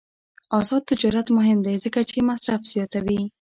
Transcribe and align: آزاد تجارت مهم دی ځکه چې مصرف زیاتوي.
آزاد 0.59 0.81
تجارت 0.91 1.27
مهم 1.37 1.59
دی 1.65 1.75
ځکه 1.83 1.99
چې 2.09 2.27
مصرف 2.29 2.61
زیاتوي. 2.73 3.21